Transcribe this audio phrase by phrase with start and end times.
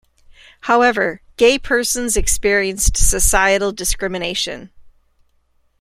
[0.61, 4.71] However, gay persons experienced societal discrimination.